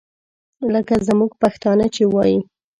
لکه 0.73 0.95
زموږ 1.07 1.31
پښتانه 1.41 1.85
چې 1.95 2.03
وایي. 2.13 2.39